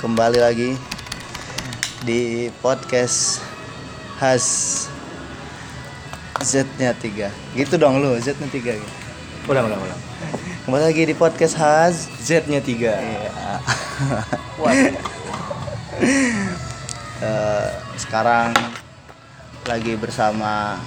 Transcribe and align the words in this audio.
kembali 0.00 0.40
lagi 0.40 0.80
di 2.08 2.48
podcast 2.64 3.44
khas 4.16 4.46
Z-nya 6.40 6.96
3 6.96 7.28
Gitu 7.52 7.76
dong 7.76 8.00
lu, 8.00 8.16
Z-nya 8.16 8.48
3 8.48 8.80
gitu. 8.80 8.94
Ulang, 9.44 9.68
ulang, 9.68 9.76
ulang. 9.76 10.00
Kembali 10.64 10.84
lagi 10.88 11.04
di 11.04 11.12
podcast 11.12 11.52
khas 11.52 12.08
Z-nya 12.24 12.64
3. 12.64 12.72
Iya. 12.80 12.96
Eh, 17.20 17.68
Sekarang 18.00 18.56
lagi 19.68 19.92
bersama 20.00 20.80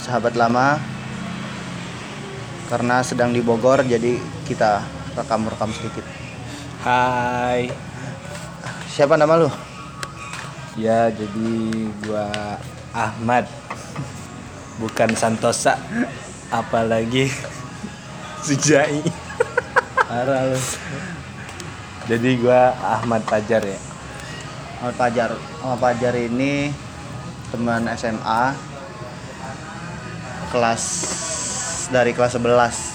sahabat 0.00 0.32
lama 0.40 0.80
Karena 2.72 3.04
sedang 3.04 3.36
di 3.36 3.44
Bogor 3.44 3.84
jadi 3.84 4.16
kita 4.48 5.03
rekam-rekam 5.14 5.70
sedikit 5.70 6.04
Hai. 6.84 7.72
Siapa 8.92 9.16
nama 9.16 9.40
lu? 9.40 9.48
Ya, 10.76 11.08
jadi 11.08 11.48
gua 12.04 12.28
Ahmad. 12.92 13.48
Bukan 14.76 15.16
Santosa. 15.16 15.80
Apalagi 16.52 17.32
Sujai. 18.44 19.00
Parah 19.96 20.52
lu 20.52 20.60
Jadi 22.04 22.36
gua 22.36 22.76
Ahmad 22.84 23.24
Fajar 23.24 23.64
ya. 23.64 23.80
Ahmad 24.84 24.94
Fajar 25.00 25.32
Ahmad 25.64 25.80
Fajar 25.80 26.14
ini 26.20 26.68
teman 27.48 27.88
SMA 27.96 28.52
kelas 30.52 30.84
dari 31.88 32.12
kelas 32.12 32.36
11 32.36 32.93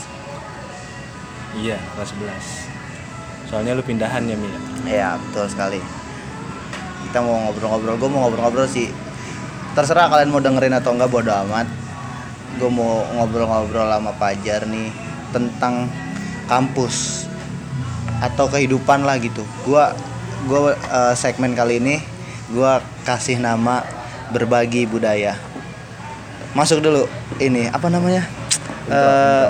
Iya, 1.60 1.76
kelas 1.76 2.16
11. 2.16 3.52
Soalnya 3.52 3.76
lu 3.76 3.84
pindahan 3.84 4.24
ya, 4.24 4.40
Mi. 4.40 4.48
Iya 4.88 5.20
betul 5.20 5.52
sekali. 5.52 5.84
Kita 7.04 7.20
mau 7.20 7.36
ngobrol-ngobrol 7.50 8.00
gue 8.00 8.10
mau 8.10 8.20
ngobrol-ngobrol 8.28 8.70
sih. 8.70 8.88
Terserah 9.76 10.08
kalian 10.08 10.32
mau 10.32 10.40
dengerin 10.40 10.80
atau 10.80 10.96
enggak 10.96 11.12
bodo 11.12 11.36
amat. 11.44 11.68
Gue 12.56 12.72
mau 12.72 13.04
ngobrol-ngobrol 13.20 13.92
sama 13.92 14.16
Fajar 14.16 14.64
nih 14.72 14.88
tentang 15.36 15.92
kampus 16.48 17.28
atau 18.24 18.48
kehidupan 18.48 19.04
lah 19.04 19.20
gitu. 19.20 19.44
Gue 19.68 19.84
gua 20.48 20.72
eh, 20.80 21.14
segmen 21.20 21.52
kali 21.52 21.84
ini 21.84 22.00
gue 22.56 22.74
kasih 23.04 23.36
nama 23.36 23.84
berbagi 24.32 24.88
budaya. 24.88 25.36
Masuk 26.56 26.80
dulu 26.80 27.04
ini 27.44 27.68
apa 27.68 27.92
namanya? 27.92 28.24
Eh, 28.88 29.48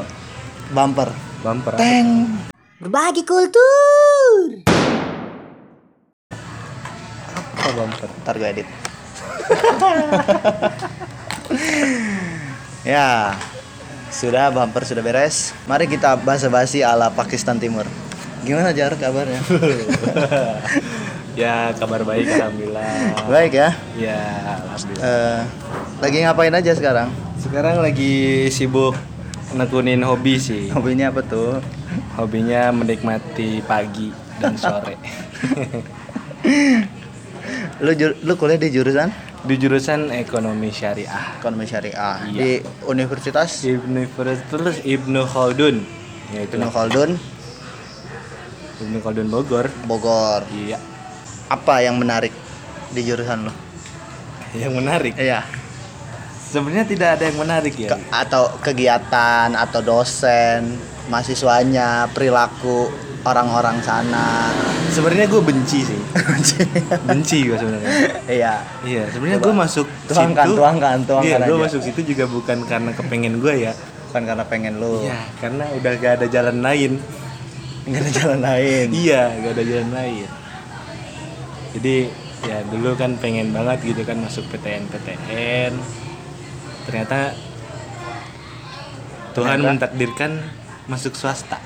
bumper 0.74 1.29
Bumper. 1.40 1.72
teng 1.80 2.36
Berbagi 2.84 3.24
kultur. 3.24 4.60
Apa 7.56 7.70
bumper? 7.76 8.10
Ntar 8.24 8.36
gue 8.40 8.50
edit. 8.52 8.68
ya, 12.96 13.40
sudah 14.12 14.52
bumper 14.52 14.84
sudah 14.84 15.00
beres. 15.00 15.56
Mari 15.64 15.88
kita 15.88 16.20
basa-basi 16.20 16.84
ala 16.84 17.08
Pakistan 17.12 17.56
Timur. 17.56 17.88
Gimana 18.44 18.76
Jar 18.76 18.96
kabarnya? 19.00 19.40
Ya, 21.38 21.72
kabar 21.72 22.04
baik 22.04 22.28
alhamdulillah. 22.36 23.16
Baik 23.32 23.56
ya. 23.56 23.72
Ya, 23.96 24.20
alhamdulillah. 24.60 25.08
Eh, 25.08 25.40
lagi 26.04 26.18
ngapain 26.20 26.52
aja 26.52 26.76
sekarang? 26.76 27.08
Sekarang 27.40 27.80
lagi 27.80 28.52
sibuk 28.52 28.92
nekunin 29.52 30.02
hobi 30.02 30.38
sih. 30.38 30.70
Hobinya 30.70 31.10
apa 31.10 31.22
tuh? 31.22 31.58
Hobinya 32.16 32.70
menikmati 32.70 33.64
pagi 33.64 34.12
dan 34.38 34.54
sore. 34.56 34.96
Lu 37.80 37.92
lu 37.96 38.34
kuliah 38.36 38.60
di 38.60 38.70
jurusan 38.70 39.08
Di 39.40 39.56
jurusan 39.56 40.12
ekonomi 40.12 40.68
syariah. 40.70 41.40
ekonomi 41.40 41.64
syariah 41.64 42.20
Iya. 42.28 42.36
di 42.36 42.50
Universitas 42.86 43.64
Universitas 43.64 44.84
Ibnu 44.84 45.24
Khaldun. 45.24 45.80
Ya 46.30 46.44
itu 46.44 46.60
Ibnu 46.60 46.68
Khaldun 46.70 47.16
Ibnu 48.80 48.98
Khaldun 49.00 49.28
Bogor. 49.28 49.66
Bogor. 49.86 50.44
Iya. 50.52 50.76
Apa 51.48 51.80
yang 51.82 51.96
menarik 51.96 52.36
di 52.92 53.02
jurusan 53.02 53.48
lu? 53.48 53.54
Yang 54.54 54.74
menarik. 54.76 55.14
Iya. 55.16 55.48
Sebenarnya 56.50 56.82
tidak 56.84 57.10
ada 57.14 57.24
yang 57.24 57.38
menarik 57.38 57.74
ya. 57.76 57.90
Ke- 57.90 58.02
atau 58.10 58.50
kegiatan 58.60 59.54
atau 59.54 59.80
dosen 59.80 60.74
mahasiswanya 61.06 62.10
perilaku 62.10 62.90
orang-orang 63.20 63.78
sana 63.80 64.50
Sebenarnya 64.90 65.28
gue 65.28 65.38
benci 65.40 65.84
sih. 65.84 66.02
benci 67.10 67.38
gue 67.44 67.54
sebenarnya. 67.54 67.92
iya 68.28 68.54
Iya, 68.82 69.04
sebenarnya 69.08 69.38
gue 69.40 69.54
masuk 69.56 69.86
Tuangkan, 70.08 70.46
situ. 70.48 70.56
tuangkan, 70.56 70.98
tuangkan 71.04 71.38
Iya, 71.38 71.46
gue 71.46 71.58
masuk 71.60 71.82
situ 71.84 72.02
juga 72.08 72.26
bukan 72.26 72.58
karena 72.64 72.92
kepengen 72.92 73.38
gue 73.38 73.54
ya. 73.62 73.74
bukan 74.10 74.26
karena 74.26 74.42
pengen 74.44 74.74
lu 74.78 75.06
Iya, 75.06 75.22
karena 75.38 75.70
udah 75.72 75.92
gak 75.96 76.14
ada 76.18 76.28
jalan 76.28 76.58
lain. 76.60 76.98
nggak 77.86 78.02
ada 78.02 78.12
jalan 78.12 78.40
lain 78.42 78.88
Iya, 79.06 79.22
gak 79.40 79.52
ada 79.52 79.64
jalan 79.64 79.90
lain. 79.92 80.30
Jadi 81.70 81.96
ya 82.42 82.58
dulu 82.66 82.96
kan 82.96 83.14
pengen 83.16 83.52
banget 83.52 83.78
gitu 83.86 84.02
kan 84.02 84.18
masuk 84.18 84.48
PTN 84.48 84.90
PTN. 84.90 85.74
Ternyata 86.90 87.38
Tuhan 89.32 89.56
Ternyata? 89.56 89.70
mentakdirkan 89.70 90.32
masuk 90.90 91.14
swasta. 91.14 91.62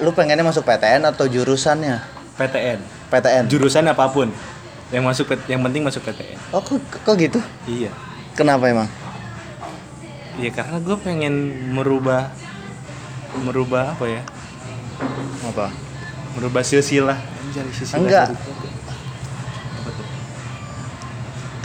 lu 0.00 0.10
pengennya 0.10 0.42
masuk 0.42 0.64
PTN 0.64 1.06
atau 1.06 1.28
jurusannya 1.28 2.00
PTN. 2.34 2.80
PTN 3.06 3.44
Jurusan 3.46 3.86
apa 3.86 4.08
pun. 4.08 4.32
Yang 4.88 5.04
masuk 5.06 5.26
yang 5.46 5.62
penting 5.62 5.86
masuk 5.86 6.02
PTN. 6.02 6.34
oh 6.50 6.58
kok, 6.58 6.82
kok 6.98 7.14
gitu 7.14 7.38
Iya. 7.64 7.92
kenapa 8.34 8.66
emang 8.66 8.88
Iya 10.34 10.50
karena 10.50 10.80
gue 10.80 10.96
pengen 10.98 11.34
merubah 11.70 12.32
merubah 13.38 13.92
apa 13.92 14.04
ya? 14.10 14.22
apa 15.44 15.70
Merubah 16.32 16.64
silsilah. 16.64 17.20
Silsilah 17.52 18.00
Enggak. 18.00 18.26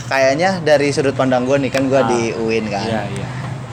Kayaknya 0.08 0.58
dari 0.60 0.88
sudut 0.88 1.12
pandang 1.12 1.44
gue 1.44 1.56
nih 1.58 1.70
kan 1.70 1.84
gue 1.84 1.96
Ah. 1.96 2.08
di 2.08 2.20
UIN 2.34 2.66
kan 2.66 2.82
Iya, 2.82 3.02
iya. 3.10 3.26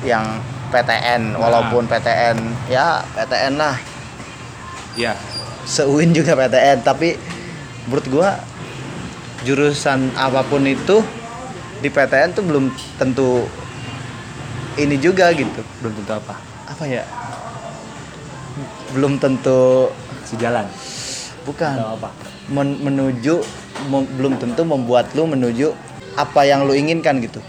yang 0.06 0.26
PTN 0.68 1.34
walaupun 1.34 1.88
PTN 1.88 2.38
ya 2.68 3.00
PTN 3.10 3.56
lah 3.56 3.76
Iya. 4.94 5.16
seuin 5.64 6.12
juga 6.12 6.36
PTN 6.36 6.84
tapi 6.84 7.16
menurut 7.86 8.06
gua 8.08 8.30
jurusan 9.42 10.10
apa 10.16 10.42
pun 10.42 10.64
itu 10.64 11.00
di 11.78 11.88
PTN 11.88 12.34
tuh 12.34 12.44
belum 12.44 12.66
tentu 12.96 13.46
ini 14.76 14.98
juga 14.98 15.30
gitu 15.32 15.62
Belum 15.80 15.94
tentu 15.96 16.14
apa? 16.14 16.36
apa 16.66 16.84
ya 16.84 17.06
belum 18.92 19.16
tentu 19.16 19.92
Sejalan. 20.24 20.66
bukan 21.44 21.76
Atau 21.76 21.94
apa? 21.96 22.10
men- 22.48 22.80
menuju 22.80 23.36
mem- 23.86 24.10
belum 24.12 24.34
tentu 24.36 24.62
membuat 24.64 25.14
lu 25.14 25.26
menuju 25.26 25.70
apa 26.16 26.42
yang 26.48 26.64
lu 26.64 26.74
inginkan 26.76 27.20
gitu. 27.20 27.44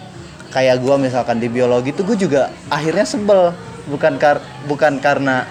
Kayak 0.50 0.82
gua 0.82 0.99
misalkan 0.99 1.38
di 1.38 1.50
biologi 1.50 1.94
tuh 1.94 2.06
gue 2.06 2.19
juga 2.19 2.50
akhirnya 2.71 3.06
sebel. 3.06 3.54
Bukan 3.87 4.19
kar 4.19 4.43
bukan 4.66 4.99
karena 4.99 5.47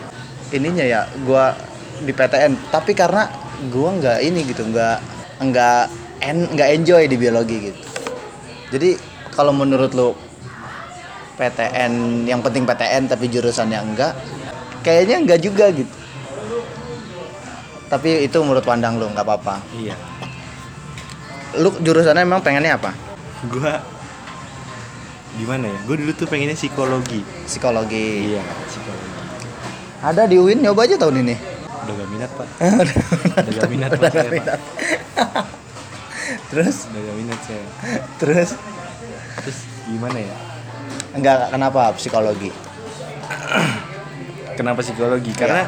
ininya 0.51 0.83
ya 0.83 1.07
gua 1.23 1.55
di 2.03 2.11
PTN 2.11 2.67
tapi 2.67 2.91
karena 2.91 3.31
gua 3.71 3.95
nggak 3.95 4.19
ini 4.19 4.43
gitu 4.43 4.67
nggak 4.67 4.97
nggak 5.39 5.83
en 6.19 6.37
nggak 6.51 6.69
enjoy 6.75 7.03
di 7.07 7.15
biologi 7.15 7.71
gitu. 7.71 7.81
Jadi 8.75 8.89
kalau 9.31 9.55
menurut 9.55 9.95
lu 9.95 10.11
PTN 11.39 12.23
yang 12.27 12.43
penting 12.43 12.67
PTN 12.67 13.07
tapi 13.07 13.31
jurusannya 13.31 13.79
enggak 13.79 14.11
kayaknya 14.83 15.23
enggak 15.23 15.39
juga 15.39 15.71
gitu. 15.71 15.95
Tapi 17.87 18.27
itu 18.27 18.37
menurut 18.43 18.65
pandang 18.67 18.99
lu 18.99 19.07
nggak 19.07 19.23
apa-apa. 19.23 19.63
Iya. 19.79 19.95
lu 21.55 21.71
jurusannya 21.79 22.27
emang 22.27 22.43
pengennya 22.43 22.75
apa 22.75 23.04
Gua 23.47 23.73
gimana 25.35 25.67
ya? 25.67 25.77
Gue 25.83 25.95
dulu 25.99 26.11
tuh 26.11 26.25
pengennya 26.25 26.55
psikologi. 26.55 27.19
psikologi 27.43 28.31
Iya, 28.31 28.43
psikologi. 28.65 29.09
ada 29.99 30.21
di 30.25 30.35
UIN 30.37 30.61
nyoba 30.61 30.85
aja 30.85 30.95
tahun 30.95 31.21
ini 31.21 31.35
Udah 31.85 31.93
gak 31.95 32.09
minat, 32.09 32.31
Pak. 32.33 32.47
Udah 33.37 33.53
gak 33.53 33.69
minat, 33.69 33.89
Udah 33.93 34.09
saya, 34.09 34.23
Pak. 34.23 34.33
minat. 34.33 34.59
terus 36.49 36.75
Udah 36.87 37.01
gak 37.03 37.15
minat 37.15 37.39
saya. 37.43 37.65
terus 38.17 38.49
Terus 39.35 39.57
gimana 39.85 40.17
ya? 40.17 40.35
enggak 41.13 41.37
kenapa 41.49 41.81
psikologi 41.93 42.49
Kenapa 44.57 44.79
psikologi? 44.79 45.35
Karena 45.35 45.67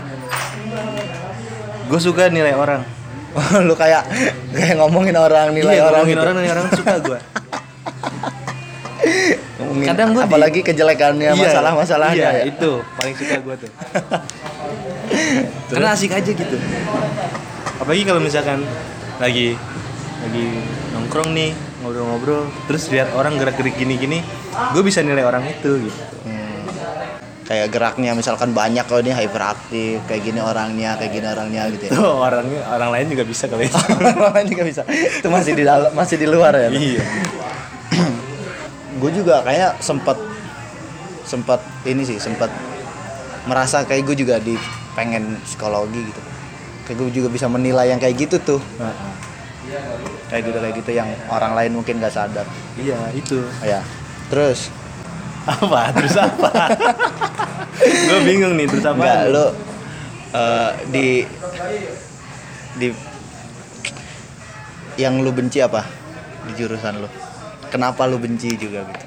gue 1.83 1.99
suka 1.99 2.31
nilai 2.31 2.55
orang. 2.55 2.87
lu 3.67 3.75
kayak 3.75 4.07
kayak 4.49 4.79
ngomongin 4.79 5.13
orang 5.13 5.51
nilai 5.51 5.75
iya, 5.75 5.83
orang 5.83 6.01
ngomongin 6.01 6.15
gitu. 6.15 6.23
orang 6.23 6.33
nilai 6.39 6.51
orang 6.55 6.67
suka 6.71 6.93
gue. 7.03 7.19
Ngomongin 9.77 9.93
Kadang 9.93 10.09
gua 10.11 10.23
di- 10.23 10.27
apalagi 10.27 10.59
kejelekannya 10.61 11.29
Iya, 11.29 11.37
masalah-masalahnya 11.37 12.17
iya, 12.17 12.29
ya. 12.33 12.43
itu 12.49 12.71
paling 12.97 13.13
suka 13.13 13.35
gue 13.37 13.55
tuh. 13.61 13.71
karena 15.69 15.87
asik 15.93 16.11
aja 16.11 16.31
gitu. 16.31 16.57
Apalagi 17.77 18.03
kalau 18.03 18.17
misalkan 18.17 18.65
lagi 19.17 19.53
lagi 20.17 20.45
nongkrong 20.91 21.29
nih 21.31 21.53
ngobrol-ngobrol 21.79 22.49
terus 22.65 22.89
lihat 22.89 23.13
orang 23.13 23.37
gerak-gerik 23.37 23.77
gini-gini 23.77 24.25
gue 24.73 24.81
bisa 24.81 25.05
nilai 25.05 25.21
orang 25.21 25.45
itu 25.45 25.85
gitu. 25.85 26.01
Hmm. 26.25 26.65
kayak 27.45 27.71
geraknya 27.71 28.11
misalkan 28.11 28.51
banyak 28.51 28.83
kalau 28.83 28.99
ini 28.99 29.13
hyperaktif 29.13 30.03
kayak 30.03 30.19
gini 30.21 30.41
orangnya 30.41 30.99
kayak 30.99 31.11
gini 31.13 31.27
orangnya 31.27 31.61
gitu 31.69 31.83
ya. 31.85 31.91
Tuh 31.93 32.11
orangnya 32.19 32.59
orang 32.67 32.89
lain 32.91 33.05
juga 33.07 33.23
bisa 33.23 33.45
kali 33.45 33.69
itu 33.69 33.77
orang 34.17 34.33
lain 34.35 34.47
juga 34.49 34.63
bisa. 34.65 34.81
Itu 34.89 35.27
masih 35.29 35.53
di 35.53 35.63
dalam 35.63 35.93
masih 35.93 36.15
di 36.17 36.27
luar 36.27 36.51
ya? 36.57 36.67
Iya 36.67 37.03
gue 38.97 39.11
juga 39.13 39.45
kayak 39.45 39.79
sempat 39.79 40.17
sempat 41.27 41.59
ini 41.83 42.07
sih 42.07 42.17
sempat 42.17 42.49
merasa 43.47 43.83
kayak 43.87 44.03
gue 44.11 44.15
juga 44.27 44.35
di 44.41 44.57
pengen 44.97 45.37
psikologi 45.45 46.01
gitu. 46.01 46.21
Kayak 46.87 46.97
gue 47.03 47.09
juga 47.23 47.29
bisa 47.31 47.45
menilai 47.47 47.91
yang 47.93 47.99
kayak 48.01 48.15
gitu 48.27 48.37
tuh. 48.41 48.61
Kayak 50.27 50.41
gitu 50.51 50.57
kayak 50.59 50.75
gitu 50.83 50.91
yang 50.95 51.09
orang 51.31 51.53
lain 51.55 51.71
mungkin 51.75 51.99
gak 51.99 52.15
sadar. 52.15 52.47
Iya 52.75 52.99
itu. 53.15 53.43
Ya 53.63 53.83
terus? 54.27 54.71
Apa? 55.47 55.95
Terus 55.95 56.15
apa? 56.19 56.51
Gue 58.09 58.19
bingung 58.25 58.57
nih 58.57 58.67
terus 58.67 58.83
apa 58.83 58.99
enggak 58.99 59.21
lo 59.31 59.45
eh, 60.33 60.71
di 60.91 61.07
di 62.75 62.87
yang 64.97 65.21
lu 65.21 65.29
benci 65.31 65.61
apa 65.61 65.85
di 66.49 66.51
jurusan 66.57 67.05
lu 67.05 67.09
kenapa 67.69 68.07
lu 68.07 68.17
benci 68.19 68.55
juga 68.55 68.83
gitu? 68.87 69.05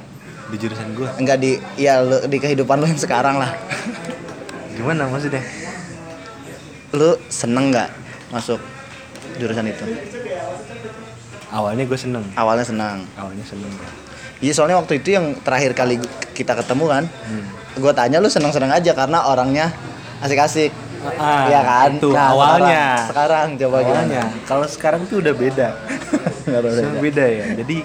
Di 0.51 0.57
jurusan 0.59 0.89
gue 0.99 1.09
enggak 1.21 1.39
di 1.39 1.57
ya 1.79 2.03
lu, 2.03 2.19
di 2.27 2.37
kehidupan 2.39 2.81
lu 2.83 2.87
yang 2.89 3.01
sekarang 3.01 3.39
lah. 3.39 3.55
Gimana 4.75 5.07
maksudnya? 5.07 5.43
Lu 6.97 7.15
seneng 7.31 7.71
nggak 7.71 7.89
masuk 8.35 8.59
jurusan 9.39 9.71
itu? 9.71 9.85
Awalnya 11.51 11.85
gue 11.87 11.99
seneng. 11.99 12.25
Awalnya 12.39 12.67
senang 12.67 12.99
awalnya 13.19 13.45
seneng. 13.47 13.73
Iya 14.41 14.53
soalnya 14.57 14.81
waktu 14.81 15.03
itu 15.03 15.13
yang 15.15 15.37
terakhir 15.45 15.77
kali 15.77 16.01
kita 16.33 16.57
ketemu 16.57 16.89
kan 16.89 17.05
hmm. 17.05 17.45
gue 17.77 17.93
tanya 17.93 18.17
lu 18.25 18.33
seneng 18.33 18.57
seneng 18.57 18.73
aja 18.73 18.97
karena 18.97 19.29
orangnya 19.29 19.69
asik-asik. 20.25 20.73
Ah, 21.17 21.49
Iya 21.49 21.61
kan? 21.65 21.91
itu 21.97 22.13
Nah, 22.13 22.29
awalnya. 22.37 23.09
sekarang, 23.09 23.57
sekarang 23.57 23.61
coba 23.61 23.77
awalnya. 23.81 24.25
Kalau 24.45 24.67
sekarang 24.69 25.01
tuh 25.09 25.25
udah 25.25 25.33
beda. 25.33 25.69
beda 27.05 27.25
ya. 27.25 27.47
Jadi 27.57 27.77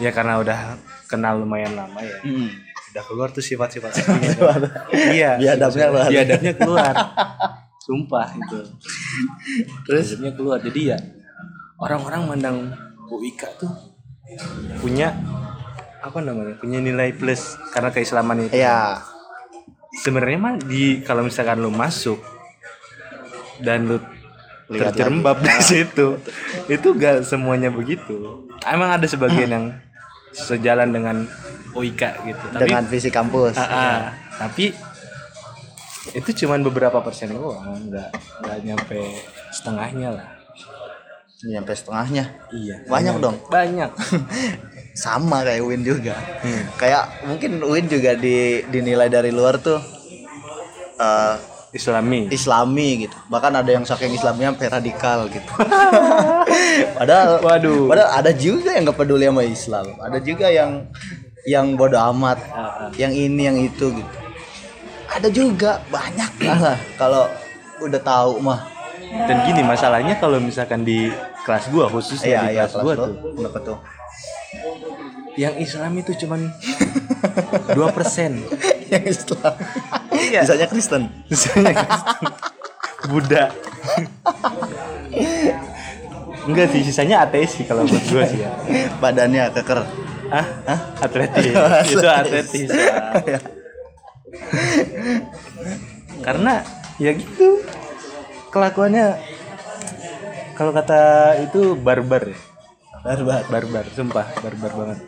ya 0.00 0.10
karena 0.10 0.40
udah 0.40 0.58
kenal 1.06 1.38
lumayan 1.38 1.76
lama 1.76 2.00
ya. 2.00 2.18
Hmm. 2.24 2.48
udah 2.90 3.04
keluar 3.06 3.28
tuh 3.30 3.38
sifat-sifat 3.38 3.92
aslinya 4.02 4.34
kan. 4.34 4.62
iya 5.14 5.38
Biadabnya 5.38 5.86
keluar. 5.94 6.08
biadabnya 6.10 6.52
keluar. 6.60 6.94
Sumpah 7.78 8.26
itu. 8.34 8.58
Terus? 9.86 10.18
Biadabnya 10.18 10.32
keluar. 10.34 10.58
Jadi 10.58 10.80
ya 10.90 10.98
orang-orang 11.78 12.20
mandang 12.26 12.56
UIK 13.06 13.42
tuh 13.62 13.70
punya 14.82 15.14
apa 16.00 16.18
namanya 16.18 16.54
punya 16.58 16.82
nilai 16.82 17.14
plus 17.14 17.54
karena 17.70 17.94
keislaman 17.94 18.50
itu. 18.50 18.58
Ya 18.58 18.98
sebenarnya 20.02 20.38
mah 20.38 20.54
di 20.58 21.02
kalau 21.02 21.22
misalkan 21.22 21.62
lu 21.62 21.70
masuk 21.70 22.18
dan 23.62 23.86
lu 23.86 23.98
terjerembab 24.70 25.42
di 25.42 25.50
situ 25.62 26.14
itu 26.66 26.88
gak 26.94 27.26
semuanya 27.26 27.70
begitu. 27.70 28.46
Emang 28.62 28.94
ada 28.94 29.06
sebagian 29.06 29.50
yang 29.50 29.66
sejalan 30.32 30.90
dengan 30.90 31.16
UIK 31.74 32.02
gitu. 32.26 32.44
Tapi 32.54 32.62
dengan 32.62 32.84
visi 32.86 33.10
kampus. 33.10 33.54
Ah, 33.58 33.66
ah. 33.66 33.98
tapi 34.38 34.74
itu 36.10 36.30
cuman 36.44 36.64
beberapa 36.64 36.98
persen 37.04 37.36
doang 37.36 37.86
nggak 37.86 38.10
nggak 38.42 38.58
nyampe 38.66 38.98
setengahnya 39.54 40.08
lah. 40.16 40.28
Nyampe 41.40 41.72
setengahnya? 41.72 42.24
Iya 42.52 42.84
Banyak 42.84 43.16
dong. 43.16 43.36
banyak. 43.48 43.90
Sama 45.04 45.40
kayak 45.46 45.64
Win 45.64 45.80
juga. 45.86 46.12
Kayak 46.76 47.24
mungkin 47.24 47.62
Win 47.64 47.88
juga 47.88 48.12
di 48.18 48.60
dinilai 48.68 49.08
dari 49.08 49.32
luar 49.32 49.56
tuh 49.56 49.80
eh, 51.00 51.34
Islami. 51.70 52.26
Islami 52.34 53.06
gitu. 53.06 53.16
Bahkan 53.30 53.52
ada 53.62 53.70
yang 53.70 53.86
saking 53.86 54.18
Islamnya 54.18 54.50
sampai 54.50 54.68
radikal 54.68 55.30
gitu. 55.30 55.52
Padahal 56.98 57.38
Waduh. 57.40 57.86
padahal 57.86 58.10
ada 58.10 58.30
juga 58.34 58.74
yang 58.74 58.90
gak 58.90 58.98
peduli 58.98 59.24
sama 59.30 59.42
Islam. 59.46 59.86
Ada 60.02 60.18
juga 60.18 60.46
yang 60.50 60.90
yang 61.46 61.78
bodoh 61.78 62.02
amat. 62.10 62.38
Ah, 62.50 62.58
ah. 62.58 62.90
yang 62.98 63.14
ini 63.14 63.42
yang 63.46 63.58
itu 63.58 63.86
gitu. 63.94 64.16
Ada 65.10 65.28
juga 65.30 65.78
banyak 65.94 66.30
lah. 66.42 66.78
Kalau 66.98 67.30
udah 67.86 68.00
tahu 68.02 68.42
mah. 68.42 68.66
Dan 69.10 69.42
gini 69.46 69.62
masalahnya 69.66 70.18
kalau 70.22 70.38
misalkan 70.38 70.86
di 70.86 71.10
kelas 71.42 71.66
gua 71.74 71.90
khususnya 71.90 72.30
iya 72.30 72.42
di 72.46 72.50
iya 72.54 72.64
kelas 72.66 72.74
gua 72.82 72.94
kelas 72.94 72.98
lo 72.98 73.06
tuh. 73.06 73.32
Kenapa 73.38 73.58
tuh? 73.62 73.78
Yang 75.38 75.54
Islam 75.70 75.92
itu 75.98 76.12
cuman 76.26 76.40
dua 77.78 77.88
persen. 77.94 78.42
Yang 78.90 79.04
Islam 79.22 79.54
Iya. 80.30 80.42
bisanya 80.46 80.66
Kristen. 80.70 81.02
Misalnya 81.26 81.72
Kristen. 81.74 82.26
Buddha. 83.10 83.44
Enggak 86.46 86.66
sih 86.72 86.80
sisanya 86.86 87.26
ateis 87.26 87.52
sih 87.52 87.64
kalau 87.66 87.84
buat 87.84 88.04
gua 88.08 88.24
sih 88.30 88.40
ya. 88.40 88.50
Badannya 89.02 89.50
keker. 89.52 89.80
Ah 90.30 90.46
atletis. 91.02 91.50
Atletis. 91.58 91.90
itu 91.98 92.06
atletis. 92.08 92.68
Ya. 93.26 93.40
karena 96.22 96.62
ya 97.02 97.10
gitu 97.18 97.64
kelakuannya 98.54 99.18
kalau 100.54 100.70
kata 100.70 101.34
itu 101.42 101.74
barbar 101.74 102.30
ya. 102.30 102.38
Barbar. 103.00 103.42
Barbar 103.48 103.84
sumpah 103.96 104.26
barbar 104.44 104.72
banget. 104.76 104.98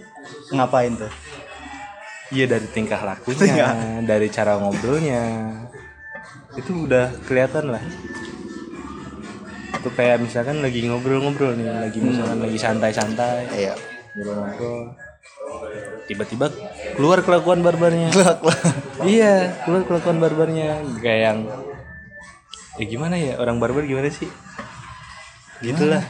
Ngapain 0.51 0.93
tuh 0.97 1.13
iya 2.33 2.45
dari 2.49 2.67
tingkah 2.73 3.01
lakunya 3.05 3.45
Tingkah. 3.45 3.73
dari 4.03 4.27
cara 4.33 4.57
ngobrolnya. 4.57 5.23
Itu 6.57 6.89
udah 6.89 7.13
kelihatan 7.29 7.71
lah. 7.71 7.85
Itu 9.77 9.89
kayak 9.93 10.25
misalkan 10.25 10.65
lagi 10.65 10.85
ngobrol-ngobrol 10.89 11.55
nih 11.55 11.69
lagi 11.69 11.99
misalkan 12.01 12.39
lagi 12.41 12.59
santai-santai 12.59 13.53
iya. 13.53 13.75
ngobrol-ngobrol. 14.17 14.97
Tiba-tiba 16.09 16.51
keluar 16.99 17.21
kelakuan 17.23 17.61
barbarnya. 17.61 18.11
Iya 19.03 19.59
keluar 19.67 19.83
kelakuan 19.83 20.19
barbarnya. 20.23 20.79
Kayak 21.03 21.21
yang 21.21 21.39
ya 22.81 22.85
gimana 22.89 23.21
ya 23.21 23.37
orang 23.37 23.61
barbar 23.61 23.85
gimana 23.85 24.09
sih 24.09 24.29
gitulah. 25.63 26.03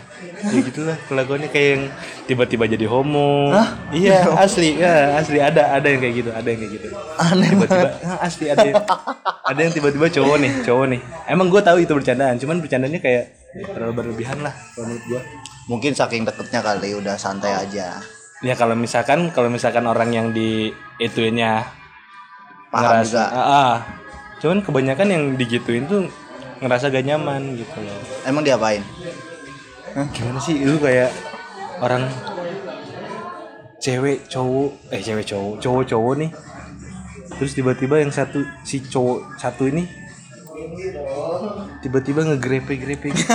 Ya 0.43 0.61
gitulah 0.63 0.97
kelakuannya 1.11 1.51
kayak 1.51 1.69
yang 1.77 1.83
tiba-tiba 2.27 2.65
jadi 2.67 2.87
homo. 2.89 3.53
Iya 3.93 4.33
asli. 4.39 4.79
Ya 4.79 5.19
asli. 5.19 5.39
Ada 5.39 5.79
ada 5.79 5.87
yang 5.87 6.01
kayak 6.01 6.15
gitu 6.25 6.31
ada 6.33 6.49
yang 6.49 6.61
kayak 6.63 6.73
gitu. 6.81 6.89
Aneh 7.21 7.49
tiba-tiba 7.53 7.89
asli 8.19 8.47
ada 8.51 8.65
yang, 8.65 8.77
ada 9.45 9.61
yang 9.61 9.73
tiba-tiba 9.75 10.07
cowok 10.09 10.37
nih 10.41 10.53
cowok 10.65 10.87
nih. 10.97 11.01
Emang 11.29 11.47
gue 11.53 11.63
tahu 11.63 11.79
itu 11.83 11.93
bercandaan 11.93 12.37
cuman 12.41 12.59
bercandanya 12.63 12.99
kayak 13.03 13.25
ya, 13.55 13.67
terlalu 13.71 13.93
berlebihan 14.03 14.41
lah 14.41 14.55
kalau 14.75 14.89
menurut 14.89 15.05
gue 15.07 15.21
mungkin 15.69 15.93
saking 15.95 16.23
deketnya 16.27 16.61
kali 16.65 16.95
udah 16.97 17.15
santai 17.19 17.53
aja. 17.55 17.99
Ya 18.43 18.55
kalau 18.59 18.75
misalkan 18.75 19.31
kalau 19.31 19.51
misalkan 19.51 19.87
orang 19.87 20.11
yang 20.11 20.27
di 20.35 20.75
ituinnya 20.99 21.67
paham 22.75 23.05
juga. 23.05 23.27
Ah, 23.31 23.39
ah. 23.39 23.75
cuman 24.43 24.59
kebanyakan 24.59 25.07
yang 25.07 25.25
digituin 25.39 25.87
tuh 25.87 26.11
ngerasa 26.59 26.91
gak 26.91 27.07
nyaman 27.07 27.59
gitu 27.59 27.79
loh. 27.79 27.99
Emang 28.27 28.43
diapain 28.43 28.83
gimana 29.93 30.39
sih? 30.41 30.57
Itu 30.61 30.81
kayak 30.81 31.11
orang 31.83 32.09
cewek 33.83 34.31
cowok 34.31 34.71
eh 34.95 35.03
cewek 35.03 35.27
cowok 35.27 35.55
cowok 35.61 35.85
cowok 35.89 36.15
nih. 36.19 36.31
Terus 37.37 37.53
tiba-tiba 37.57 37.99
yang 38.01 38.13
satu 38.13 38.45
si 38.63 38.81
cowok 38.85 39.37
satu 39.37 39.69
ini 39.69 39.85
tiba-tiba 41.83 42.23
ngegrepe-grepe 42.23 43.11
gitu 43.11 43.35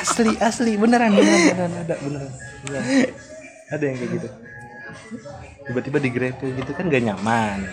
asli 0.00 0.32
asli 0.38 0.78
beneran 0.78 1.10
beneran 1.10 1.42
beneran 1.50 1.72
ada 1.82 1.94
beneran, 1.98 2.30
beneran. 2.62 2.84
ada 3.74 3.84
yang 3.84 3.96
kayak 3.98 4.10
gitu. 4.14 4.28
Tiba-tiba 5.66 5.98
digrepe 5.98 6.46
gitu 6.54 6.70
kan 6.72 6.86
gak 6.86 7.02
nyaman 7.02 7.66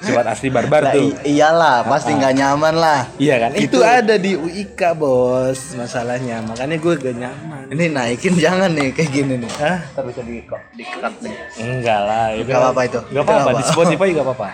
sifat 0.00 0.24
asli 0.26 0.48
barbar 0.48 0.80
Lah, 0.82 0.92
tuh 0.92 1.12
iyalah 1.22 1.84
pasti 1.84 2.10
nggak 2.10 2.34
nyaman 2.34 2.74
lah 2.74 3.00
Iya 3.16 3.34
kan? 3.38 3.50
Gitu. 3.52 3.68
Itu 3.68 3.78
ada 3.80 4.14
di 4.16 4.32
UIK, 4.32 4.80
Bos. 4.94 5.74
Masalahnya. 5.74 6.40
Makanya 6.42 6.76
gue 6.76 6.94
gak 6.96 7.16
nyaman. 7.16 7.64
ini 7.68 7.84
naikin 7.86 8.34
jangan 8.44 8.72
nih 8.72 8.90
kayak 8.90 9.10
gini 9.10 9.34
nih 9.38 9.50
Hah? 9.56 9.78
bisa 10.02 10.20
di 10.24 10.40
di 10.74 10.84
nih 11.20 11.34
Enggak 11.60 12.00
lah. 12.00 12.26
Itu 12.32 12.48
Gak 12.48 12.58
apa-apa 12.58 12.80
itu. 12.82 13.00
Gak 13.02 13.12
Itu 13.12 13.20
apa-apa. 13.22 13.42
apa? 13.46 13.58
Di 13.58 13.64
Spotify 13.64 14.06
gak 14.10 14.24
apa-apa. 14.26 14.48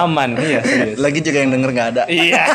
Aman. 0.00 0.30
Iya, 0.34 0.60
serius. 0.62 0.96
lagi 0.96 1.20
juga 1.20 1.38
yang 1.38 1.50
denger 1.52 1.70
nggak 1.70 1.88
ada 1.94 2.02
Iya. 2.08 2.44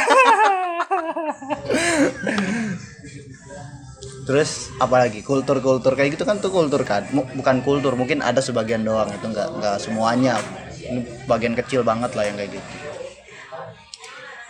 terus 4.25 4.73
apalagi 4.81 5.21
kultur-kultur 5.21 5.93
kayak 5.93 6.17
gitu 6.17 6.25
kan 6.25 6.41
tuh 6.41 6.49
kultur 6.49 6.81
kan 6.81 7.05
bukan 7.13 7.61
kultur 7.61 7.93
mungkin 7.93 8.25
ada 8.25 8.41
sebagian 8.41 8.81
doang 8.81 9.05
itu 9.07 9.21
nggak 9.21 9.49
nggak 9.53 9.77
semuanya 9.77 10.41
Ini 10.85 10.99
bagian 11.25 11.53
kecil 11.53 11.81
banget 11.81 12.13
lah 12.13 12.23
yang 12.23 12.35
kayak 12.35 12.51
gitu. 12.53 12.69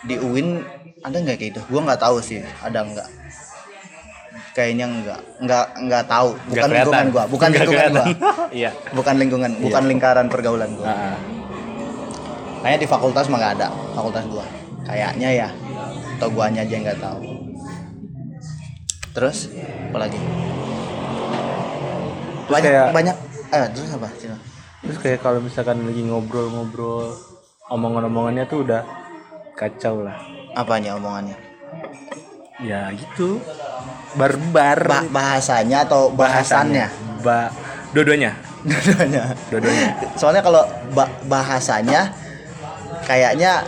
Di 0.04 0.14
UIN 0.16 0.62
ada 1.00 1.16
nggak 1.16 1.36
kayak 1.36 1.50
gitu? 1.50 1.60
Gua 1.66 1.80
nggak 1.82 1.98
tahu 1.98 2.20
sih 2.20 2.40
ada 2.60 2.80
nggak? 2.80 3.08
Kayaknya 4.52 4.86
nggak 4.88 5.20
nggak 5.42 5.64
nggak 5.82 6.04
tahu. 6.06 6.28
Bukan 6.46 6.48
kelihatan. 6.62 6.72
lingkungan 6.72 7.06
gua 7.10 7.24
bukan 7.26 7.48
Nggak 7.48 7.60
lingkungan 7.62 7.90
gua. 7.90 8.04
kelihatan. 8.04 8.50
iya. 8.60 8.70
Bukan 8.90 9.14
lingkungan 9.16 9.50
bukan 9.58 9.82
lingkaran 9.86 10.26
pergaulan 10.26 10.70
gua. 10.72 10.86
Ah, 10.86 11.16
kayaknya 12.60 12.78
di 12.78 12.88
fakultas 12.88 13.26
mah 13.26 13.38
nggak 13.38 13.54
ada 13.56 13.68
fakultas 13.92 14.24
gua. 14.26 14.44
Kayaknya 14.82 15.28
ya 15.34 15.48
atau 16.16 16.28
guanya 16.30 16.62
aja 16.62 16.72
yang 16.72 16.84
nggak 16.84 17.00
tahu. 17.00 17.20
Terus 19.12 19.48
apa 19.90 19.98
lagi? 19.98 20.18
Banyak 22.46 22.62
kayak- 22.62 22.92
banyak 22.94 23.16
eh 23.48 23.64
terus 23.70 23.90
apa? 23.92 24.08
Cina? 24.14 24.36
Terus 24.86 24.98
kayak 24.98 25.20
kalau 25.20 25.38
misalkan 25.38 25.82
lagi 25.82 26.02
ngobrol-ngobrol 26.02 27.10
omongan-omongannya 27.66 28.46
tuh 28.46 28.62
udah 28.62 28.82
kacau 29.52 30.00
lah. 30.00 30.14
Apanya 30.54 30.94
omongannya? 30.94 31.36
Ya 32.58 32.88
gitu. 32.90 33.42
Barbar. 34.14 34.78
Ba- 34.80 35.08
bahasanya 35.10 35.84
atau 35.84 36.08
bahasannya? 36.08 36.86
Ba 37.20 37.50
dua-duanya. 37.92 38.32
Dua-duanya. 38.62 39.34
Dua-duanya. 39.52 39.90
Soalnya 40.14 40.40
kalau 40.40 40.62
ba- 40.90 41.12
bahasanya 41.26 42.10
kayaknya 43.04 43.62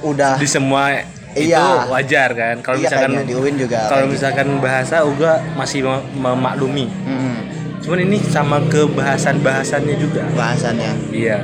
udah 0.00 0.36
di 0.36 0.48
semua 0.48 0.96
itu 1.32 1.50
Iya. 1.50 1.86
wajar 1.86 2.28
kan. 2.32 2.56
Kalau 2.60 2.76
iya 2.78 2.88
misalkan 2.88 3.10
di 3.22 3.34
UIN 3.34 3.54
juga 3.56 3.86
kalau 3.86 4.06
gitu. 4.06 4.14
misalkan 4.16 4.48
bahasa 4.58 4.96
uga 5.02 5.38
masih 5.54 5.86
mem- 5.86 6.06
memaklumi. 6.16 6.86
Mm-mm. 6.90 7.34
Cuman 7.90 8.06
ini 8.06 8.22
sama 8.22 8.62
ke 8.70 8.86
bahasan 8.94 9.42
bahasannya 9.42 9.98
juga. 9.98 10.22
Bahasannya. 10.38 11.10
Iya. 11.10 11.42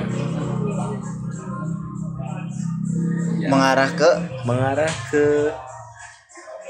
Iya. 3.42 3.50
mengarah 3.50 3.90
ke? 3.90 4.10
Mengarah 4.46 4.94
ke 5.10 5.50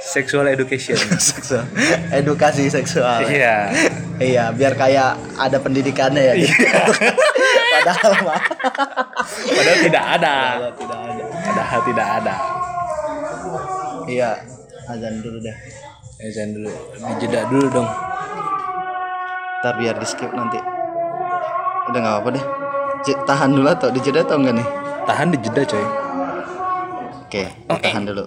sexual 0.01 0.49
education. 0.49 0.97
Seksual 1.21 1.69
edukasi 2.09 2.73
seksual. 2.73 3.29
Iya. 3.29 3.69
Iya 4.17 4.49
biar 4.57 4.81
kayak 4.81 5.21
ada 5.37 5.61
pendidikannya 5.61 6.25
ya. 6.25 6.35
Gitu. 6.41 6.57
padahal 7.77 8.13
mah. 8.25 8.41
Padahal 9.29 9.79
tidak 9.85 10.05
ada. 10.17 10.37
Tidak 10.73 11.01
ada. 11.05 11.25
Padahal 11.53 11.81
tidak 11.85 12.07
ada. 12.25 12.35
Iya 14.09 14.31
azan 14.87 15.19
dulu 15.19 15.39
deh 15.43 15.57
ya 16.17 16.29
jangan 16.33 16.51
dulu 16.57 16.73
dijeda 16.97 17.41
dulu 17.51 17.67
dong 17.69 17.89
ntar 19.61 19.75
biar 19.77 19.97
di 19.97 20.07
skip 20.07 20.31
nanti. 20.33 20.59
Udah 21.89 21.99
nggak 22.03 22.17
apa 22.23 22.29
deh. 22.35 22.45
J- 23.05 23.21
tahan 23.25 23.51
dulu 23.53 23.69
atau 23.69 23.89
dijeda 23.91 24.23
atau 24.23 24.37
enggak 24.41 24.59
nih? 24.59 24.69
Tahan 25.07 25.29
dijeda 25.31 25.63
coy. 25.65 25.87
Oke 27.27 27.43
tahan 27.91 28.07
dulu 28.07 28.25